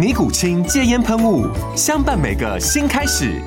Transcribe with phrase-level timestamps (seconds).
[0.00, 1.46] 尼古清戒烟喷雾，
[1.76, 3.38] 相伴每个新开始。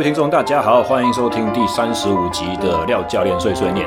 [0.00, 3.86] 位听众，大家好，欢迎收听第三十五集的廖教练碎碎念。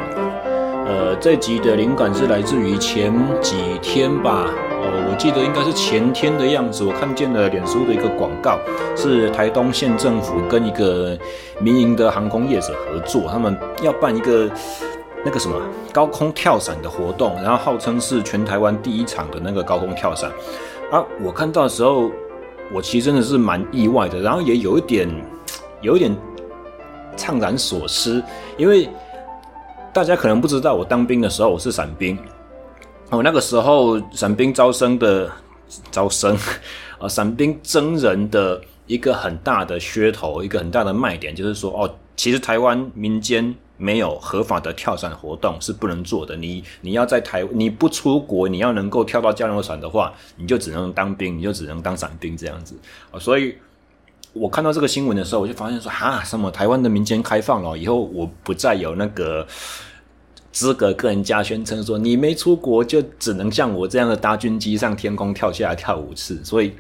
[0.85, 3.11] 呃，这集的灵感是来自于前
[3.41, 8.59] 几天吧，呃，我记得应该是前天的样子，我看见了脸书的一个广告，
[8.95, 11.17] 是台东县政府跟一个
[11.59, 14.47] 民营的航空业者合作，他们要办一个
[15.25, 15.59] 那个什么
[15.91, 20.29] 高空跳伞的活动，然后号称是全台湾第一场的那个高空跳伞。
[20.91, 22.11] 啊，我看到的时候，
[22.71, 25.09] 我其实真的是蛮意外的，然后也有一点。
[25.83, 26.15] 有一点
[27.17, 28.23] 怅然所失，
[28.57, 28.89] 因为
[29.93, 32.17] 大家可能不知道，我当兵的时候我是伞兵。
[33.09, 35.29] 我那个时候伞兵招生的
[35.91, 36.35] 招生
[36.97, 46.33] 啊， 伞兵征人的一个很大的噱头，一个很大的卖点，就是说哦，其实台湾民间没有合法的跳伞活动是不能做的。
[46.37, 52.73] 你你要在台，你不出国，你要能够跳到降落伞的话，你就只能当兵，你就只能当伞兵这样子
[53.11, 53.57] 啊，所以。
[54.33, 59.47] 我看到这个新闻的时候，我就发现说，哈，什么台湾的民间开放了，以后我不再有那个
[60.51, 66.43] 资格跟人家宣称说，你没出国就只能像我这样的搭军机上天空跳下来跳五次。
[66.43, 66.73] 所以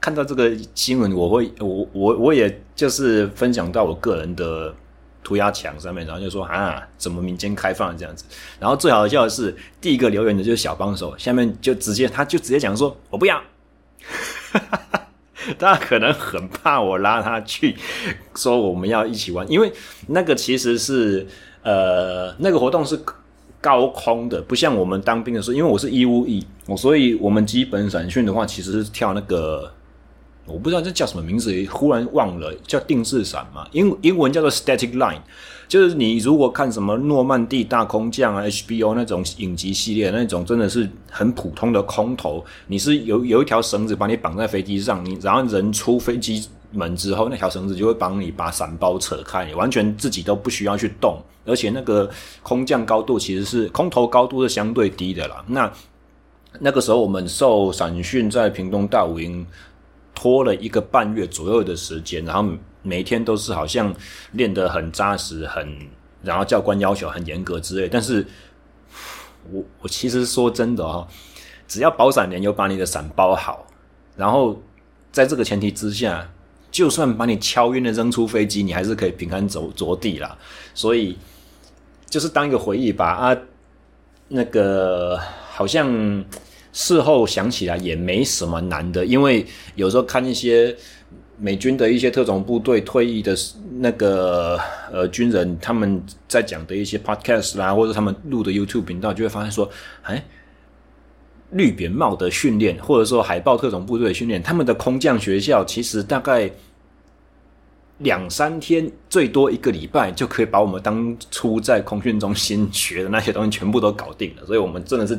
[0.00, 4.74] 看到这个新闻，我会，我 我我也就是分享到我个人的
[5.22, 8.24] 涂鸦墙上面，然后就说，啊，怎么民间开放这样子？
[8.60, 13.38] 然后最好笑的是，第一个留言的就是小帮手，下面就直接他就直接讲说，我不要。
[14.52, 15.03] 哈哈哈
[15.58, 17.76] 大家可能很怕我拉他去
[18.34, 19.72] 说我们要一起玩，因为
[20.08, 21.26] 那个其实是
[21.62, 22.98] 呃那个活动是
[23.60, 29.72] 高空的，不像我们当兵的时候，因为我是义务役，我所以我们基本伞训的话其实是跳那个
[30.46, 35.20] 我不知道这叫什么名字，忽然忘了叫定制伞嘛，英英文叫做 static line。
[35.66, 52.08] 就是你如果看什么诺曼底大空降啊，HBO 那种影集系列那种，真的是很普通的空投，你是有有一条绳子把你绑在飞机上，你然后人出飞机门之后，那条绳子就会帮你把伞包扯开，你完全自己都不需要去动，而且那个
[52.42, 55.42] 空降高度其实是空投高度是相对低的啦。
[55.48, 55.72] 那
[56.60, 59.44] 那个时候我们受伞训在屏东大武营
[60.14, 62.52] 拖了一个半月左右的时间，然后。
[62.86, 63.90] 每天都是好像
[64.32, 65.74] 练得很扎实，很，
[66.22, 67.88] 然后教官要求很严格之类。
[67.88, 68.26] 但是
[69.50, 71.08] 我我其实说真的哦，
[71.66, 73.66] 只要保伞员有把你的伞包好，
[74.18, 74.60] 然后
[75.10, 76.30] 在这个前提之下，
[76.70, 80.36] 就算把你敲晕了扔出飞机，你还是可以平安走着地啦。
[80.74, 81.16] 所以
[82.10, 83.36] 就是当一个回忆吧啊，
[84.28, 86.22] 那个好像
[86.74, 90.76] 事后想起来也没什么难的，因为有时候看一些。
[91.36, 93.36] 美军的一些特种部队退役的
[93.80, 94.56] 那个
[94.92, 99.68] 呃军人，他们在讲的一些 podcast 啦，或者他们录的 YouTube 频道，就会发现说，
[100.02, 100.24] 哎，
[101.50, 106.48] 绿扁帽的训练，或者说海豹特种部队的训练，他们的空降学校其实大概
[107.98, 114.46] 两三天，最多一个礼拜，就可以把我们当初在空训中心学的那些东西全部都搞定了。
[114.46, 115.18] 所以，我们真的是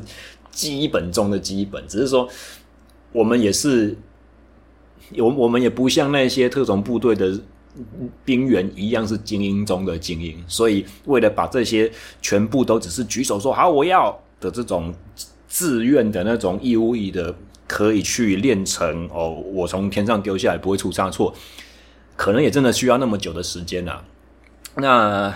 [0.55, 2.27] 基本中的基本，只是说
[3.11, 3.95] 我们也是。
[5.19, 7.39] 我我们也不像那些特种部队的
[8.25, 11.91] 兵员一样是精英中的精英，所以为了把这些
[12.23, 14.91] 全部都只是举手说好我要的这种
[15.47, 17.31] 自愿的那种义务役的，
[17.67, 21.31] 可以去练成哦，我从天上丢下来不会出差错，
[22.15, 24.03] 可能也真的需要那么久的时间啊。
[24.77, 25.31] 那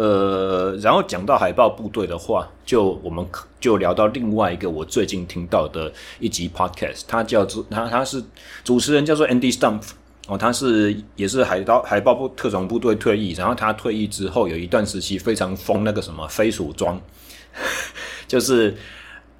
[0.00, 3.22] 呃，然后讲到海豹部队的话，就我们
[3.60, 8.24] 就聊到另外一个我最近听到的一集 podcast，他叫做他他是
[8.64, 9.82] 主持人叫做 Andy Stump
[10.26, 16.98] 哦，他是也是海盗海豹部特种部队退役，然后他退役之后有一段时期非常疯那个什么飞鼠装，
[18.26, 18.74] 就是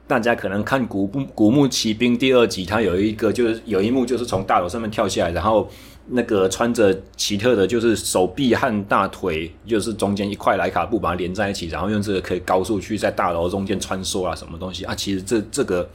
[0.06, 5.70] 大家可能看古墓古墓奇兵第二集，他有一个就是有一幕就是从大楼上面跳下来，然后。
[6.12, 14.94] 那个穿着奇特的，就是手臂和大腿，就是中间一块莱卡布把它连在一起，然后用这个可以高速去在大楼中间穿梭啊，什么东西啊？
[14.94, 15.88] 其实这这个，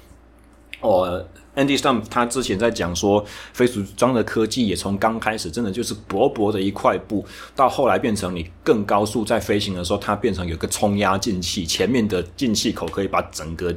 [0.80, 1.26] 哦
[1.56, 7.26] ，Andy Stump 他之前在讲说，飞鼠装的科技也从刚开始真的就是薄薄的一块布，
[7.56, 13.76] 到后来变成你更高速在飞行的时候，它变成有个冲压进气，前面的进气口可以把整个。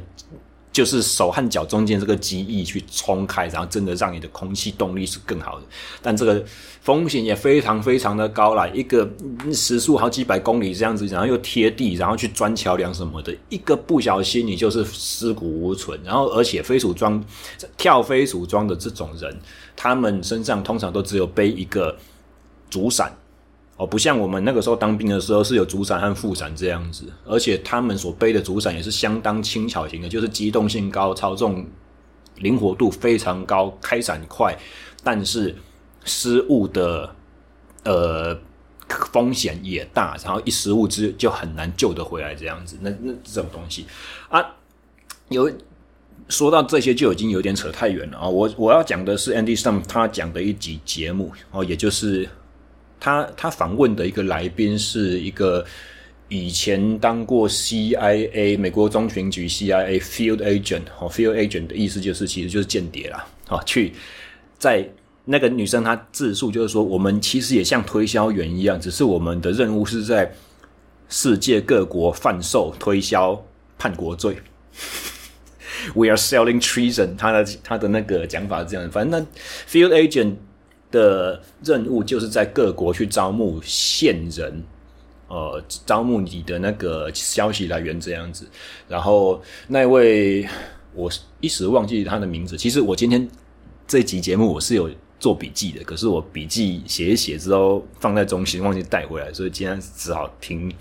[0.79, 5.65] 就是手和脚中间这个机翼去冲开，然后真的让你的空气动力是更好的，
[6.01, 6.41] 但这个
[6.79, 9.05] 风险也非常非常的高啦，一个
[9.51, 15.99] 时速好几百公里这样子，然后又贴地，然后去钻桥梁什么的，一个不小心你就是尸骨无存。
[16.01, 17.21] 然后而且飞鼠装
[17.75, 19.37] 跳飞鼠装的这种人，
[19.75, 21.93] 他们身上通常都只有背一个
[22.69, 23.13] 竹伞。
[23.79, 31.65] 哦，不像我们那个时候当兵的时候是有主伞和副伞这样子，而且他们所背的主伞也是相当轻巧型的，就是机动性高、操纵
[32.39, 34.53] 灵活度非常高、开伞快，
[35.01, 35.55] 但是
[36.03, 37.15] 失误的
[37.85, 38.37] 呃
[39.13, 42.77] 风险也大，然后一失误之就很难救得回来这样子。
[42.81, 43.85] 那那这种东西
[44.27, 44.45] 啊，
[45.29, 45.49] 有
[46.27, 48.27] 说到这些就已经有点扯太远了啊！
[48.27, 52.27] 我我要讲的是 Andy Stump 他讲的一集节目哦，也就是。
[52.99, 55.65] 他他访问的一个来宾是一个
[56.27, 63.93] 以前当过 CIA 美国中情局 CIA field agent 哦，field agent 的意思就是其实就是间谍啦，哦，去
[64.57, 64.87] 在
[65.25, 70.31] 那个女生她自述就是说，我们其实也像推销员一样，只是我们的任务是在
[71.07, 73.43] 世界各国贩售推销
[73.77, 74.37] 叛国罪。
[75.95, 79.25] We are selling treason，他的他的那个讲法是这样，反正那
[79.71, 80.35] field agent。
[80.91, 84.63] 的任务就是在各国去招募线人，
[85.27, 88.47] 呃，招募你的那个消息来源这样子。
[88.87, 90.47] 然后那位
[90.93, 92.57] 我一时忘记他的名字。
[92.57, 93.27] 其实我今天
[93.87, 94.89] 这集节目我是有
[95.19, 100.71] 做笔记的，可是我笔记写一写之后放在中心忘记带回来，所以今天只好听。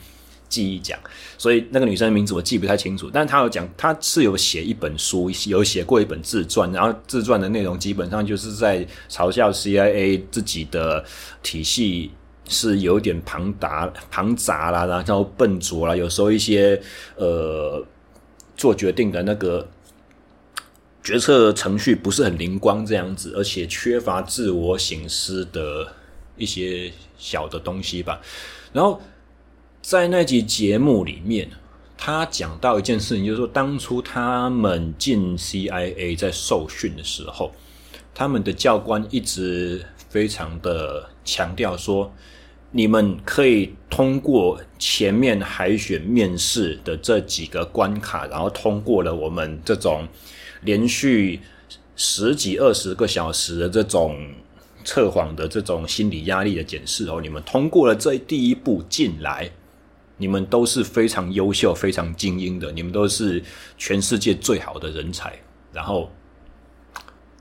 [0.48, 0.98] 记忆讲，
[1.36, 11.04] 所以那个女生的名字我记不太清楚，但她有讲，她是有写一本书，有写过一本自传，然后自传的内容基本上就是在嘲笑 CIA 自己的
[11.42, 12.10] 体系
[12.48, 16.80] 是有点庞杂、庞杂啦，然后笨拙啦，有时候一些
[17.16, 17.84] 呃
[18.56, 19.68] 做决定的那个
[21.02, 25.92] 决策程序不是很灵光这样子，而且缺乏自我省思的
[26.38, 28.18] 一些小的东西吧，
[28.72, 28.98] 然后。
[29.90, 31.48] 在那集节目里面，
[31.96, 37.50] 他讲到一件事情，就是说，当初他们进 CIA 在受训的时候，
[38.14, 42.12] 他们的教官一直非常的强调说，
[42.70, 50.06] 你们可以通过前面海选面试的这几个关卡，然后通过了我们这种
[50.64, 51.40] 连续
[51.96, 54.20] 十几二十个小时的这种
[54.84, 59.50] 测谎的这种心理压力的检视哦，你们通过了这第一步进来。
[60.18, 63.42] 你们都是非常优秀、非常精英的，你们都是
[63.78, 65.32] 全世界最好的人才。
[65.72, 66.10] 然后，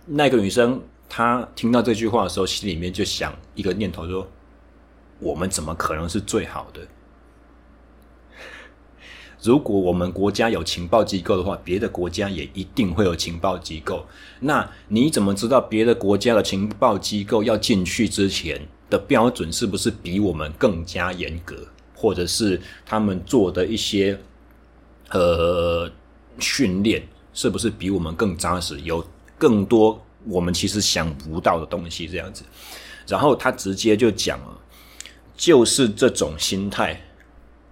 [0.05, 4.25] 那个女生她听到这句话的时候，心里面就想一个念头：说，
[5.19, 6.81] 我们怎么可能是最好的？
[9.41, 14.05] 如果我们国家有情报机构的话，别的国家也一定会有情报机构。
[14.39, 18.59] 那你怎么知道别的国家的情报机构要进去之前
[18.89, 21.55] 的标准是不是比我们更加严格？
[21.99, 24.15] 或者是他们做的一些
[25.09, 25.89] 呃
[26.37, 27.01] 训练，
[27.33, 28.79] 是不是比我们更扎实？
[28.81, 29.03] 有
[29.35, 32.43] 更多我们其实想不到的东西，这样子。
[33.07, 34.59] 然后他直接就讲了，
[35.35, 37.01] 就是这种心态，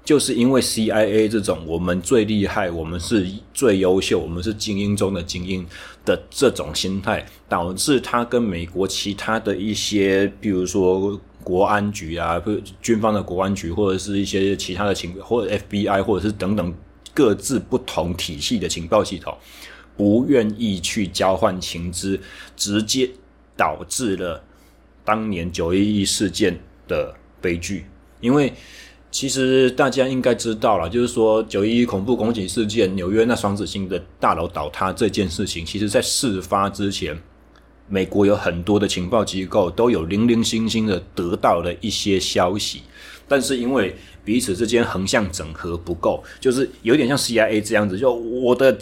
[0.05, 5.67] 就是因为 CIA 这种我们最厉害，我们是最优秀，我们是精英中的精英
[6.05, 11.19] 的这种心态，导致他跟美国其他的一些，比如说。
[11.45, 16.73] 国安局啊，或军方的国安局，或者是一些其他的情，或者 FBI，或者是等等
[17.13, 19.31] 各自不同体系的情报系统，
[19.95, 22.19] 不愿意去交换情资，
[22.57, 23.07] 直接
[23.55, 24.43] 导致了
[25.03, 27.85] 当年九一一事件的悲剧。
[28.21, 28.51] 因为
[29.15, 37.17] 其实大家应该知道了，就是说九一一恐怖攻击事件，纽约那双子星的大楼倒塌这件事情，其实在事发之前。
[37.87, 42.81] 美国有很多的情报机构都有零零星星的得到了一些消息，
[43.25, 43.95] 但是因为
[44.25, 48.77] 彼此之间横向整合不够，就是有点像 CIA 这样子，就我的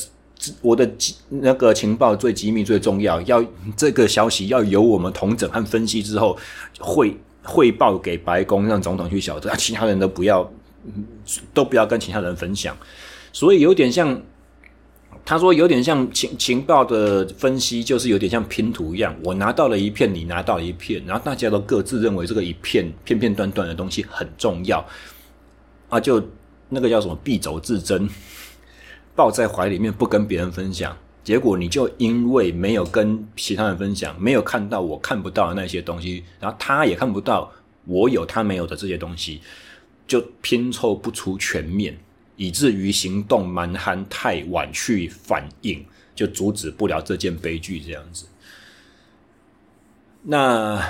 [0.61, 0.89] 我的
[1.29, 3.45] 那个情报最机密最重要，要
[3.77, 6.35] 这个消息要由我们统整和分析之后
[6.79, 10.51] 会汇报给白宫，让总统去晓得，其他人都不要
[11.53, 12.75] 都不要跟其他人分享，
[13.31, 14.21] 所以有点像。
[15.25, 19.15] 他说：“有点像情情报的分析，就是有点像拼图一样。
[19.23, 24.85] 我拿到了一片，你拿到了一片，然后大家都各自认为这个一片片片段段的东西很重要
[25.87, 26.21] 啊，就
[26.67, 28.09] 那个叫什么敝帚自珍，
[29.15, 30.93] 抱在怀里面不跟别人分享。
[31.23, 37.51] 结果你就因为没有跟其他人分享，没有看到我看不到的那些东西，然后他也看不到
[37.85, 39.41] 我有他没有的这些东西，
[40.05, 41.97] 就拼凑不出全面。”
[42.35, 47.79] 以至于行动蛮横太晚去反应，就阻止不了这件悲剧。
[47.79, 48.25] 这样子，
[50.23, 50.83] 那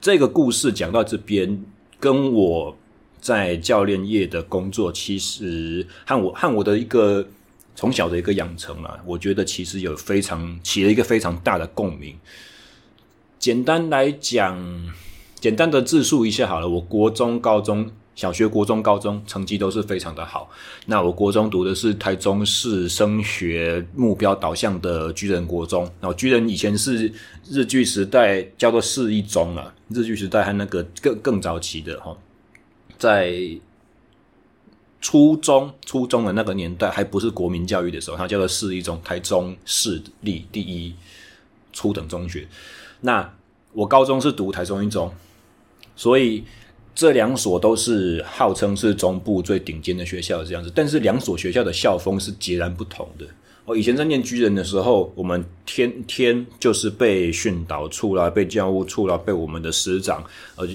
[0.00, 1.62] 这个故事讲到这边，
[2.00, 2.74] 跟我
[3.20, 7.28] 在教练业的工作，其实和我和我的一个
[7.76, 12.16] 从小的一个养成啊，我觉得其实有非常起了一个非常大的共鸣。
[13.38, 14.58] 简单来讲，
[15.38, 17.88] 简单的自述一下好了，我国中、高中。
[18.16, 20.48] 小学、国中、高中成绩都是非常的好。
[20.86, 25.82] 那我国中读的是台中市升学目标导向的巨人国中。
[26.00, 27.12] 然后巨人以前是
[27.46, 32.16] 日据时代叫做市一中啊，日据时代和那个更更早期的哈，
[32.96, 33.38] 在
[35.00, 40.94] 初中初中的那个年代还不是国民教育的时候，它叫做市一中，台中市立第一
[41.72, 42.46] 初等中学。
[43.00, 43.34] 那
[43.72, 45.12] 我高中是读台中一中，
[45.94, 46.44] 所以。
[46.98, 50.72] 这两所都是号称是中部最顶尖的学校，这样子。
[50.74, 53.26] 但是两所学校的校风是截然不同的。
[53.66, 60.24] 我以前在念居人的时候，我们天天就是被训导处啦、被教务处啦、被我们的师长
[60.54, 60.66] 呃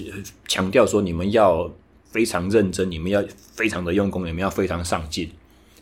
[0.46, 1.68] 强调说，你们要
[2.12, 5.28] 非常认真，你们要非常的用功，你们要非常上进。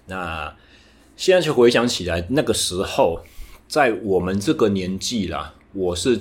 [0.07, 0.57] 那
[1.17, 3.21] 现在去回想起来，那个时候
[3.69, 6.21] 在我们这个年纪啦，我是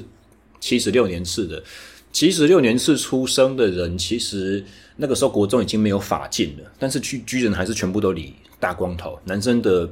[0.60, 1.64] 七十六年次的。
[2.12, 9.88] 七十六年次出生的人，其实那个时候国中已经没有发禁了，但是去居人还是全部都理大光头，男生的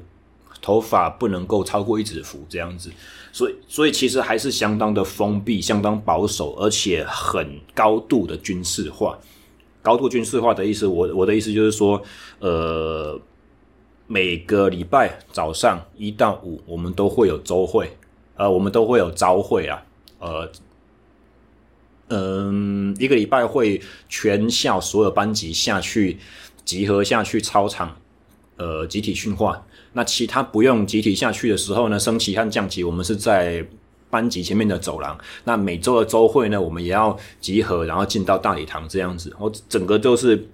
[0.59, 2.89] 头发不能够超过一指幅这样子，
[3.31, 9.17] 所以所以其实还是相当的封闭，相当保守，而且很高度的军事化。
[9.81, 12.01] 高度军事化的意思，我我的意思就是说，
[12.39, 13.19] 呃，
[14.07, 17.95] 每个礼拜早上一到五，我们都会有周会，
[18.35, 19.83] 呃，我们都会有朝会啊，
[20.19, 20.49] 呃。
[22.09, 26.17] 嗯，一个礼拜会全校所有班级下去
[26.63, 27.97] 集合下去操场，
[28.55, 29.67] 呃，集体训话。
[29.91, 33.67] 那其他不用集体下去的时候呢，升旗和降旗，我们是在
[34.09, 35.17] 班级前面的走廊。
[35.43, 39.33] 那每周的周会呢，我们也要集合，然后进到大礼堂这样子。
[39.39, 40.47] 我整个都是。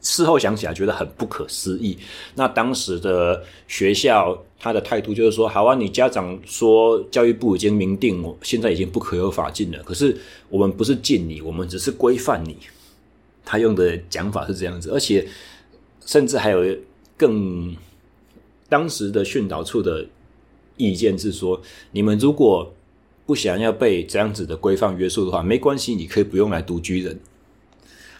[0.00, 1.98] 事后想起来觉得很不可思议。
[2.34, 9.82] 那当时的学校他的态度就是说：“好啊，你家长说教育部已经明定，我现在已经不可有法禁了。
[9.82, 10.16] 可是
[10.48, 12.56] 我们不是禁你，我们只是规范你。”
[13.44, 15.28] 他用的讲法是这样子，而且
[16.06, 16.64] 甚至还有
[17.16, 17.76] 更
[18.68, 20.06] 当时的训导处的
[20.78, 21.60] 意见是说
[21.92, 22.72] ：“你们如果
[23.26, 27.20] 不想要被这样子的规范约束的话，没关系，你可以不用来读居仁。”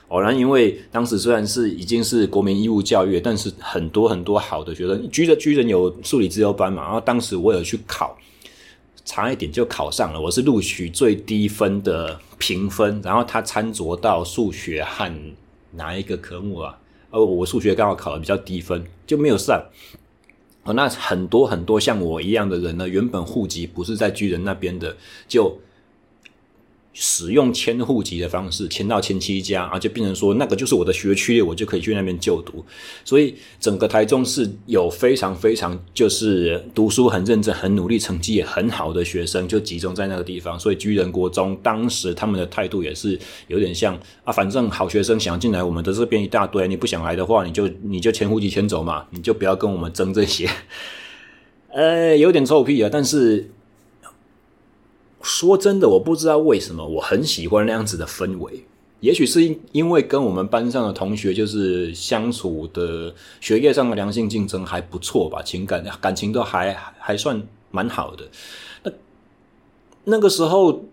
[0.09, 8.17] 偶然，因为当时虽然是已经是国民义务教育，但是很多很多好的学生，居的居仁有数理资优班嘛，然后当时我有去考，
[9.05, 15.13] 差一点就考上了，我是录取最低分的评分，然后他参酌到数学和
[15.73, 16.79] 哪一个科目啊？
[17.11, 19.63] 呃，我数学刚好考的比较低分，就没有上。
[20.65, 24.97] 哦，那很多很多像我一样的人呢，原本户籍不是在巨人那边的，
[25.27, 25.59] 就。
[26.95, 32.65] 使用迁户籍的方式迁到亲戚家，啊，就变成说那个就是我的学区，我就可以去那边就读。
[33.05, 40.59] 所以整个台中市有非常非常就是读书很认真、很努力、成绩也很好的学生，就集中在那个地方。
[40.59, 43.17] 所以居仁国中当时他们的态度也是
[43.47, 50.49] 有点像啊，反正好学生想进来我们的这边一大堆，你不想来的话，你就你就迁户籍迁走嘛，你就不要跟我们争这些。
[51.71, 53.53] 呃，有点臭屁啊，但是。
[55.23, 58.65] 说真的，我不知道为什么我很喜欢那样子的氛围。
[59.01, 68.29] 也许是因为跟我们班上的同学就是相处的学业上的良性竞争还不错吧，情感感情都还还算蛮好的。
[68.83, 68.93] 那
[70.03, 70.85] 那个时候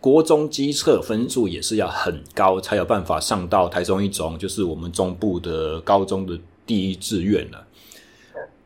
[0.00, 7.64] 国中基测分数也是要很高才有办法上到台中一中，就是我们中部的高中的第一志愿了。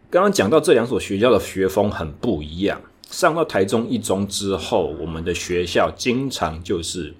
[0.08, 2.80] 刚刚讲到这两所学校的学风很不一样。
[3.10, 7.12] 上到台中一中之后，我们的学校经常就是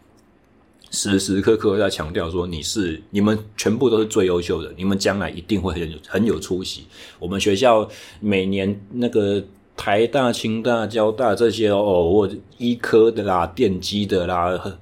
[0.92, 6.86] 时时刻刻在强调说，你是你们全部都是最优秀的，你们将来一定会很有很有出息。
[7.18, 7.88] 我们学校
[8.20, 9.42] 每年那个
[9.76, 14.78] 台大、清大、交大这些哦，或医科的啦、电机的啦，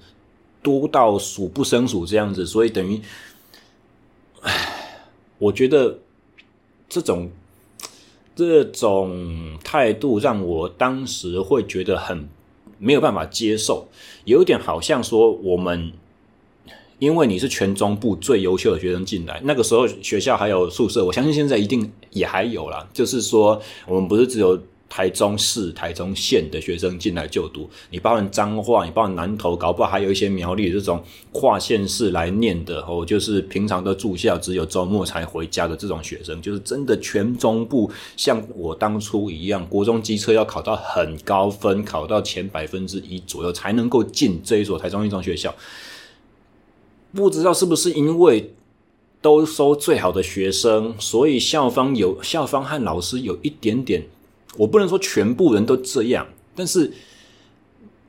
[0.62, 3.00] 多到数不胜数这样子，所以等于，
[4.42, 5.00] 唉，
[5.38, 5.98] 我觉得
[6.86, 7.30] 这种。
[8.38, 12.28] 这种态度让我当时会觉得很
[12.78, 13.88] 没有办法接受，
[14.26, 15.92] 有点好像说我们
[17.00, 24.56] 因为你是全中部最优秀的学生进来，那个时候学校还有宿舍，我相信现在一定也还有啦，就是说我们不是只有。
[24.88, 45.54] 台中市、台中县的学生进来就读，你包含彰化，你包含南投，搞不好还有一些苗栗这种跨县市来念的哦，就是平常都住校，只有周末才回家的这种学生，就是真的全中部像我当初一样，国中机车要考到很高分，考到前百分之一左右才能够进这一所台中一中学校。
[47.12, 48.54] 不知道是不是因为
[49.20, 54.06] 都收最好的学生，所以校方有校方和老师有一点点。
[54.56, 56.26] 我不能说全部人都这样，
[56.56, 56.92] 但是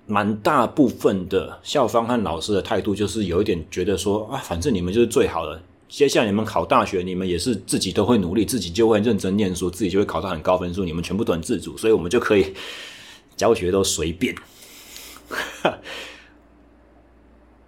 [0.08, 12.54] 蛮大部分的校方和老师的态度就是有一点觉得说啊，反正你们就是最好的，接下来你们考大学，你们也是自己都会努力，自己就会认真念书，自己就会考到很高分数，你们全部都很自主，所以我们就可以
[13.36, 14.34] 教学都随便。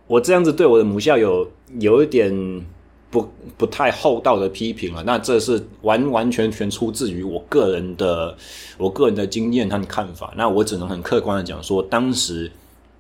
[0.08, 2.66] 我这样子对我的母校有有一点。
[3.12, 8.36] 不不太厚道的批评了，那这是完完全全出自于我个人的
[8.78, 10.34] 我个人的经验和看法。
[10.38, 12.50] 那我只能很客观的讲说，当时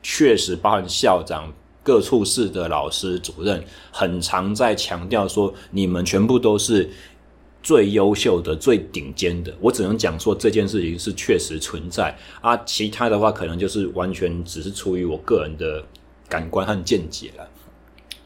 [0.03, 1.51] 确实包含校长、
[1.81, 6.89] 各处室的老师、主任，很常在强调说，你们全部都是
[7.63, 9.55] 最优秀的、最顶尖的。
[9.61, 15.81] 我只能讲说这件事情是确实存在啊，其他的话可能就是完全只是出于我个人的
[16.27, 17.47] 感官和见解了。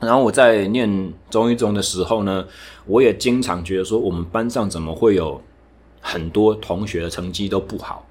[0.05, 2.45] 然后我在念中一中的时候呢，
[2.85, 5.41] 我也经常觉得说，我们班上怎么会有
[5.99, 8.05] 很多同学的成绩都不好？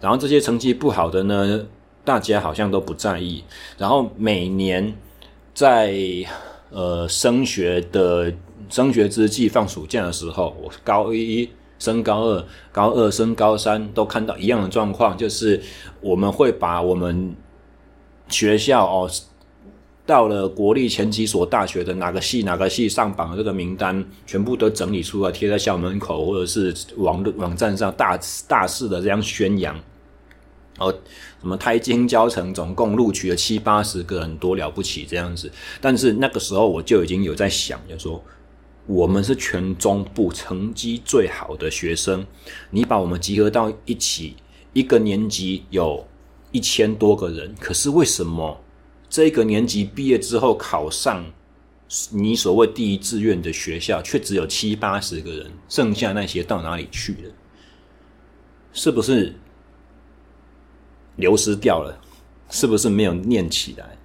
[0.00, 1.66] 然后这些成绩不好的呢，
[2.04, 3.42] 大家好像都不在意。
[3.78, 4.94] 然后每年
[5.54, 5.94] 在
[6.70, 8.32] 呃升学的
[8.68, 11.48] 升学之际，放暑假的时候，我高一
[11.78, 15.60] 升高二，高二升高三，都看到一样的状况，就是
[16.00, 17.34] 我们会把我们
[18.28, 19.10] 学校哦。
[20.06, 28.16] 到了国立前几所大学的哪个系哪个系上榜的这个名单，全部都整理出来贴在校门口或者是网网站上大
[28.46, 29.76] 大肆的这样宣扬。
[30.78, 30.94] 哦，
[31.40, 35.50] 什么台清交成总共录取了七八十个人，多了不起这样子。
[35.80, 38.22] 但是那个时候我就已经有在想，就说
[38.86, 42.24] 我们是全中部成绩最好的学生，
[42.70, 44.36] 你把我们集合到一起，
[44.72, 46.06] 一个年级有
[46.52, 48.60] 一千多个人，可是为什么？
[49.08, 51.24] 这个年级毕业之后考上
[52.10, 57.32] 你所谓第一志愿的学校，却只有七八十个人，剩下那些到哪里去了？
[58.72, 59.34] 是不是
[61.14, 61.96] 流失掉了？
[62.50, 63.96] 是不是没有念起来？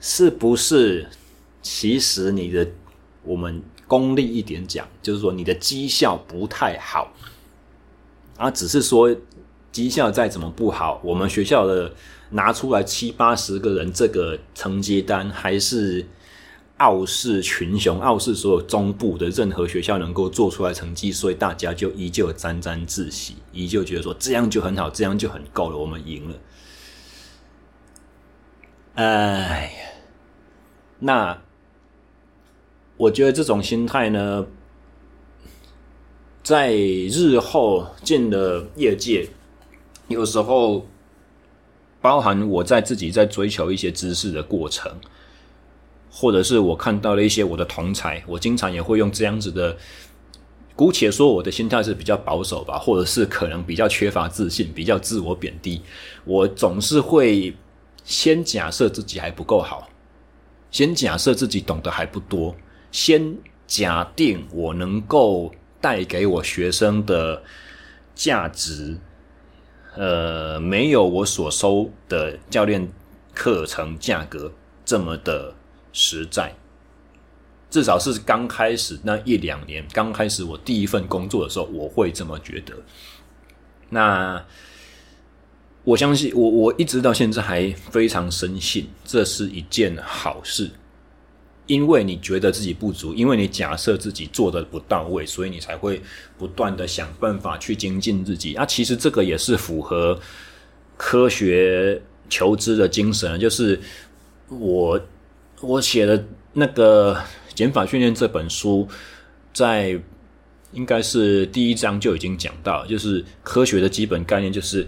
[0.00, 1.06] 是不是
[1.60, 2.66] 其实你的
[3.22, 7.12] 我们功利一点讲，就是说你的绩效不太好
[8.38, 8.50] 啊？
[8.50, 9.14] 只是说
[9.70, 11.94] 绩效再怎么不好，我们学校的。
[12.30, 16.06] 拿出来七八十个人，这个成绩单还是
[16.76, 26.36] 傲视群雄，傲视所有中部的任何学校能够做出来成绩，所以大家就依旧沾沾自喜，依旧觉得说这样就很好，这样就很够了，我们赢了。
[28.94, 29.72] 哎，
[30.98, 31.40] 那
[32.98, 34.46] 我觉得这种心态呢，
[36.42, 39.30] 在日后进了业界，
[40.08, 40.86] 有时候。
[42.00, 44.92] 包含我在自己在追求一些知识的过程，
[46.10, 49.76] 或者是我看到了一些我的同才，我经常也会用这样子的，
[50.76, 55.82] 姑且说我的心态是比较保守吧，或者是可能比较缺乏自信，比较自我贬低。
[56.24, 57.52] 我总是会
[58.04, 59.88] 先假设自己还不够好，
[60.70, 62.54] 先假设自己懂得还不多，
[62.92, 67.42] 先假定我能够带给我学生的
[68.14, 68.96] 价值。
[69.98, 72.88] 呃，没有我所收的教练
[73.34, 74.52] 课程价格
[74.84, 75.52] 这么的
[75.92, 76.54] 实在，
[77.68, 82.76] 至少是刚开始那一两年，刚开始我第一份工作的时候，我会这么觉得。
[83.90, 84.44] 那
[85.82, 90.70] 我相信，我我一直到现在还非常深信，这是一件好事，
[91.68, 96.00] 因为你觉得自己不足，因为你假设自己做的不到位，所以你才会
[96.36, 98.54] 不断的想办法去精进自己。
[98.54, 100.18] 啊，其实这个也是符合
[100.96, 102.00] 科学
[102.30, 103.78] 求知的精神，就是
[104.48, 104.98] 我
[105.60, 107.22] 我写的那个
[107.54, 108.88] 减法训练这本书，
[109.52, 110.00] 在
[110.72, 114.86] 应该是第一章就已经讲到，就是科学的基本概念，就是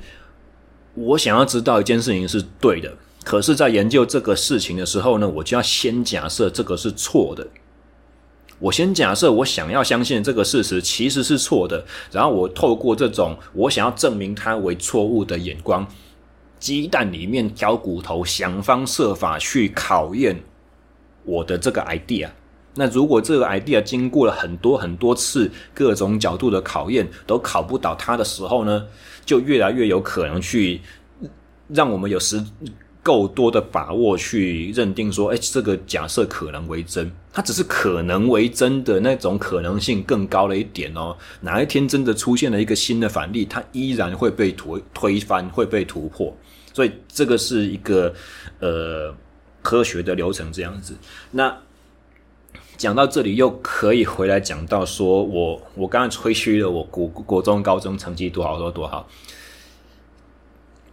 [0.95, 2.97] 我想要知道一件事情是对的。
[3.23, 7.47] 可是，在研究这个事情的时候呢，我就要先假设这个是错的。
[8.59, 15.87] 我先假设我想要相信这个事实其实是错的，然后我透过这种我想要证明它为错误的眼光，
[16.59, 20.43] 鸡蛋里面挑骨头，想方设法去考验
[21.25, 22.29] 我的这个 idea。
[22.75, 28.87] 那如果这个 idea 经过了很多很多次各种角度的考验，都考不倒它的时候呢，
[29.25, 30.81] 就越来越有可能去
[31.69, 32.43] 让我们有时。
[33.03, 41.17] 够多的把握去认定说，哎，这个假设可能为真，它只是可能为真的那种可能性更高了一点哦。
[41.41, 46.37] 哪一天真的出现了一个新的反例，它依然会被推推翻，会被突破。
[46.73, 48.13] 所以这个是一个
[48.61, 49.15] 呃
[49.63, 50.95] 科学的流程这样子。
[51.31, 51.57] 那
[52.77, 59.09] 讲到这里，又可以回来讲到说我我刚才吹嘘了我国国中高中成绩多好多多好。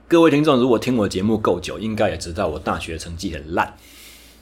[0.09, 3.75] 各位听众，如果听我节目够久，应该也知道我大学成绩很烂。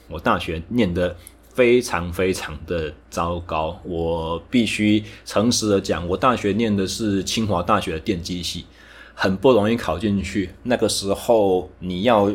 [0.06, 1.16] 我大学念得
[1.54, 3.76] 非常非常的糟糕。
[3.82, 8.64] 我必须诚实的讲，我大学念的是清华大学的电机系，
[9.12, 10.50] 很不容易考进去。
[10.62, 12.32] 那个时候你要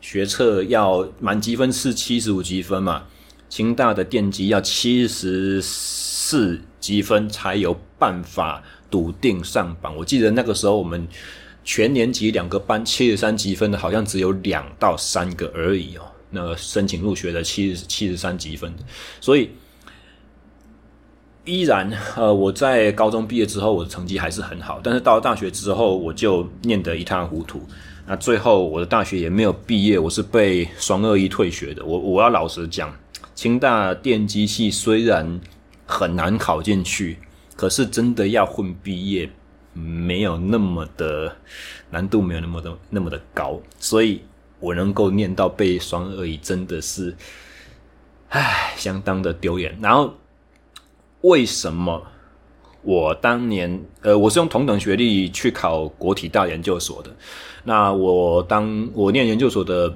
[0.00, 3.04] 学测要满积分是七十五积分嘛，
[3.50, 9.94] 清大的电机要七十四积分才有办法笃定上榜。
[9.98, 11.06] 我记得那个时候我们。
[11.64, 16.02] 全年级两个班七十三积分的，好像只有两到三个而已哦。
[16.30, 18.72] 那申请入学的七十七十三积分，
[19.20, 19.50] 所以
[21.44, 24.80] 依然呃，我在高中毕业之后，我的成绩还是很好。
[24.82, 27.60] 但是到了大学之后，我就念得一塌糊涂。
[28.06, 31.84] 那最后我的大学也没有毕业，我是被双二一退学的。
[31.84, 32.96] 我我要老实讲，
[33.34, 35.40] 清大电机系虽然
[35.84, 37.18] 很难考进去，
[37.56, 39.28] 可是真的要混毕业。
[39.72, 41.36] 没有那么的
[41.90, 44.20] 难度，没有那么的那么的高，所以
[44.58, 47.16] 我能够念到被双二一，真的是，
[48.30, 49.78] 唉，相当的丢脸。
[49.80, 50.12] 然后
[51.20, 52.02] 为什么
[52.82, 57.10] 我当年呃，我是用同等学历去考国体大研究所的？
[57.64, 59.94] 那我当我念研究所的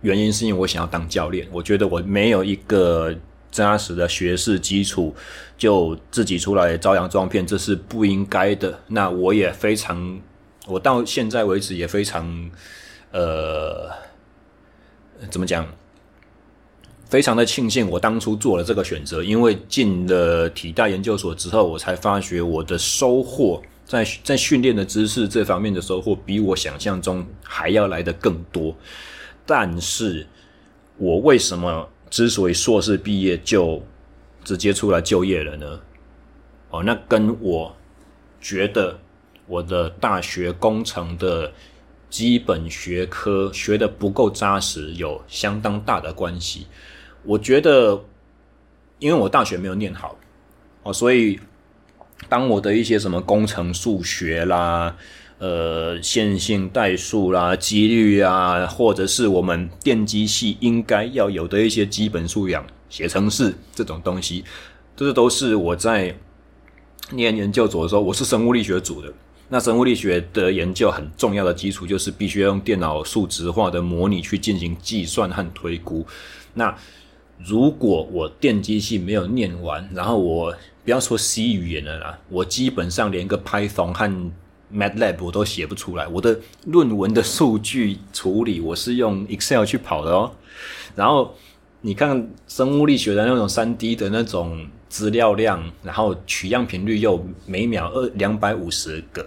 [0.00, 3.14] 原因，是因为我想要当教练，我觉得我没有一个。
[3.52, 5.14] 扎实的学识基础，
[5.58, 8.80] 就自己出来招摇撞骗，这是不应该的。
[8.88, 10.18] 那我也非常，
[10.66, 12.50] 我到现在为止也非常，
[13.10, 13.90] 呃，
[15.30, 15.64] 怎么讲？
[17.10, 28.74] 非常的庆幸我当初做了这个选择，因为进了体大研究所之后，我才发觉我的收获在在训练的知识这方面的收获，比我想象中还要来得更多。
[29.44, 30.26] 但是
[30.96, 31.86] 我为什么？
[32.12, 33.82] 之所以硕士毕业就
[34.44, 35.80] 直接出来就业了呢？
[36.68, 37.74] 哦，那跟我
[38.38, 38.98] 觉得
[39.46, 41.50] 我的大学工程的
[42.10, 46.66] 基本学科学得不够扎实有相当大的关系。
[47.22, 48.04] 我觉得，
[48.98, 50.18] 因为我大学没有念好
[50.82, 51.40] 哦，所以
[52.28, 54.94] 当我的一些什么工程数学啦。
[55.42, 64.44] 呃，线性代数啦，几率啊，或者是我们电机系应该要有的一些基本素养，写程式这种东西，
[64.94, 66.14] 这都是我在
[67.10, 69.12] 念研究所的时候，我是生物力学组的。
[69.48, 76.06] 那生物力学的研究很重要的基础，就是必须要用电脑数值化的模拟去进行计算和推估。
[76.54, 76.72] 那
[77.44, 84.30] 如果我电机系没有念完，然后我不要说 C 语言了啦，我基本上连个 Python 和
[84.74, 90.32] MATLAB 我都写不出来，我的论文的数据处理我是用 Excel 去跑的哦。
[90.94, 91.34] 然后
[91.80, 99.26] 你看生物力学的那种三 D 的那种资料量，然后取样频率又每秒二两百五十个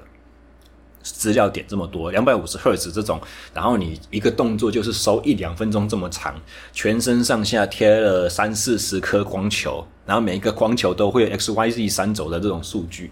[1.02, 3.22] 资料点这么多，两百五十赫兹这种，
[3.54, 6.34] 然后你一个动作就是收一两分钟这么长，
[6.74, 13.12] 全身上下贴了三四十颗光球，然后每一个光球都会有 X Y Z 三轴的这种数据。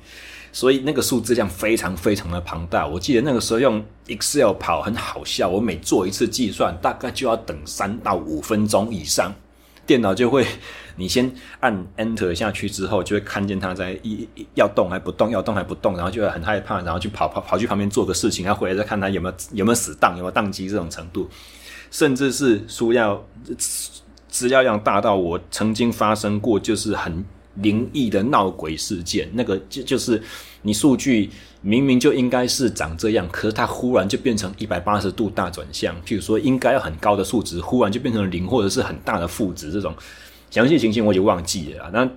[0.53, 9.33] 所以那个数字量非常非常的庞大，我记得那个时候用 Excel 跑很好笑，我每做一次计算大概就要等三到五分钟以上，
[9.87, 10.45] 电脑就会，
[10.95, 21.27] 你先按 Enter 下去之后，就会看见它在一要动还不动，要动还不动，然后就很害怕，然后去跑跑跑去旁边做个事情，然后回来再看它有没有有没有死档，有没有宕机这种程度，
[21.89, 23.25] 甚至是书要
[24.29, 30.21] 资料量大到我曾经发生过就是很灵异的闹鬼事件，那个就就是
[30.61, 31.29] 你数据
[31.61, 39.95] 明明就应该是长这样，可是它忽然就变成一百八十度大转向，譬如说应该要很高的数值，忽然就变成零或者是很大的负值，这种
[40.49, 41.89] 详细情形我已经忘记了。
[41.93, 42.09] 那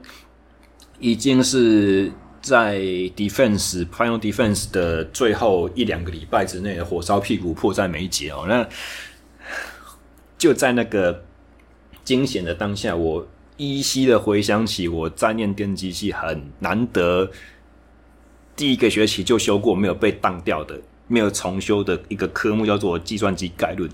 [0.99, 2.13] 已经是。
[2.43, 2.79] 在
[3.17, 8.65] Defense Final Defense 的最后一两个礼拜之内火烧屁股迫在眉睫哦，那
[10.39, 11.25] 就在那个
[12.05, 17.31] 惊险的当下，我依稀的回想起我在念电机系很难得
[18.55, 23.91] 第一个学期就修过没有被当掉的、没有重修的一个科目，叫做计算机概论。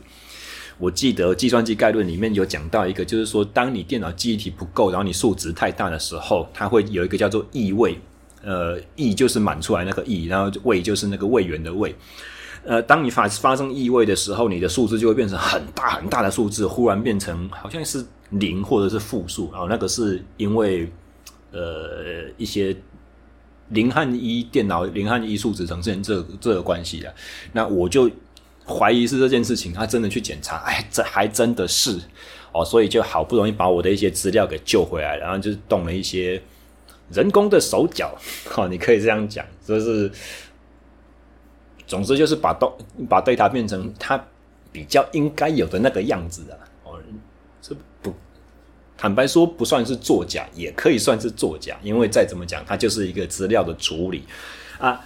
[0.78, 7.98] 我记得计算机概论里面有讲到一个，就是说当你电脑记忆体不够，然后你数值太大的时候，它会有一个叫做异位。
[8.44, 11.94] 呃，异就是满出来那个异，然后位就是那个位元的位。
[12.64, 19.50] 呃，当你发发生异位的时候，你的数字就会变成很大很大的数字，忽然变成好像是零或者是负数。
[19.52, 20.90] 然后那个是因为
[21.52, 22.76] 呃一些
[23.68, 27.14] 零和一电脑零和一数值呈现这、这个关系啊。
[27.52, 28.10] 那我就
[28.66, 31.98] 怀疑是这件事情，他真的去检查，哎，这还真的是
[32.52, 36.42] 哦，所以就好不容易把我的一些资料给救回来，然后就动了一些。
[37.10, 38.16] 人工的手脚，
[38.46, 40.10] 好，你可以这样讲，就是，
[41.86, 42.72] 总之就是把东
[43.06, 44.24] 把 data 变成它
[44.70, 46.98] 比较应该有的那个样子啊，哦，
[47.60, 47.76] 这
[49.02, 54.22] 坦白说不算是作假，也可以算是作假，因为再怎么讲，它就是一个资料的处理
[54.78, 55.00] 啊。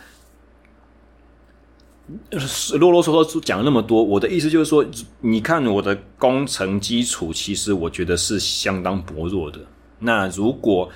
[2.79, 4.85] 啰啰嗦嗦讲了那么多，我的意思就是说，
[5.23, 9.61] 你看我的工程基础，其实我觉得是相当薄弱的。
[10.01, 10.91] 那如果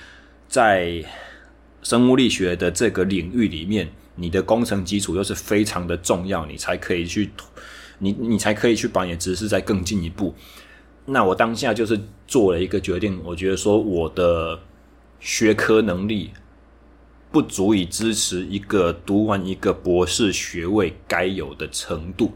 [0.46, 1.02] 在
[1.80, 7.30] 生物力学的这个领域里面，你的工程基础又是非常的重要，你才可以去，
[7.98, 10.34] 你你才可以去把你的知识再更进一步。
[11.12, 14.56] 那我当下就是做了一个决定，我觉得说我的
[15.18, 16.30] 学科能力
[17.32, 22.30] 不足以支持一个读完一个博士学位该有的程度，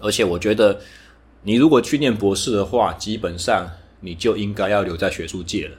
[0.00, 0.80] 而且我觉得
[1.42, 5.76] 你如果去念博士的话，基本上你就应该要留在学术界了。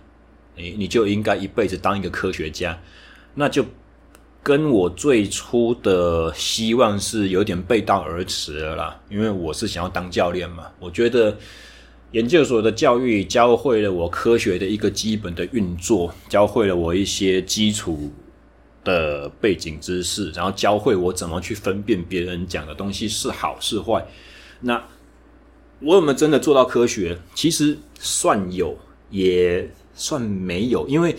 [0.57, 2.77] 诶，你就应该一辈子当一个科学家，
[3.33, 3.65] 那就
[4.43, 8.99] 跟我最初的希望是有点背道而驰了啦。
[9.09, 11.37] 因为我是想要当教练嘛，我觉得
[12.11, 18.11] 研究所的教育教会了我科学的一个基本的运作，教会了我一些基础
[18.83, 24.05] 的背景知识，然后教会我怎么去分辨别人讲的东西是好是坏。
[24.61, 24.83] 那
[25.79, 27.17] 我有没有真的做到科学？
[27.35, 28.77] 其实算有，
[29.09, 29.69] 也。
[29.93, 31.13] 算没有，因为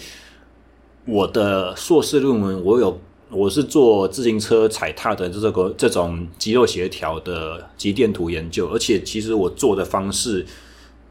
[1.04, 2.98] 我的硕士论文，我有
[3.32, 10.44] 我是做自行车踩踏的这个这种肌肉协调的肌电图研究，而且其实我做的方式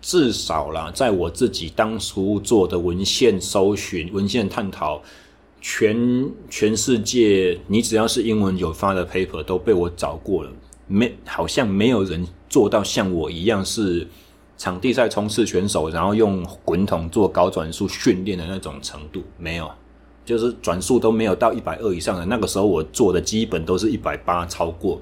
[0.01, 5.01] 至少啦，在我自己当初做的文献搜寻、文献探讨，
[5.60, 10.51] 全全世界你只要是英文有发的 paper 都被我找过了，
[10.88, 14.07] 没好像没有人做到像我一样是。
[14.57, 19.67] 场地赛冲刺选手，然后用滚筒做高转速训练的那种程度没有，
[20.32, 22.26] 就是转速都没有到一百二以上的。
[22.26, 25.02] 那个时候我做的基本都是一百八超过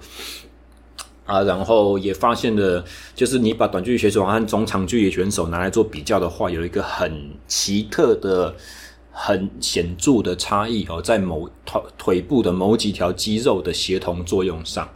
[1.26, 8.56] 啊，然后也发现了，就是你把短距离选手和中长距离选手拿来做比较的话，有一个很奇特的、
[9.12, 14.90] 很显著的差异哦，在某腿腿部的某几条肌肉的协同作用上，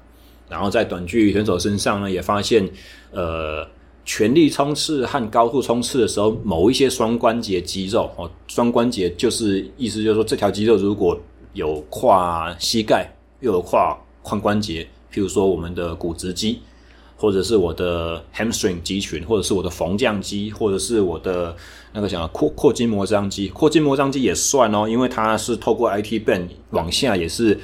[0.50, 2.68] 然后在短距离选手身上呢，也发现
[3.12, 3.68] 呃。
[4.06, 11.18] 全力冲刺和高速冲刺的时候，某一些双关节肌肉哦，双关节就是意思就是说，这条肌肉如果
[11.54, 16.60] 有跨膝盖，又有跨髋关节，譬如说我们的股直肌，
[17.16, 21.56] 或者是我的 hamstring 肌群，或者是我的缝匠肌，或者是我的
[21.94, 27.58] 那个什么阔阔筋膜张肌，扩筋膜张肌也算哦，因为它是透过 IT band 往下也是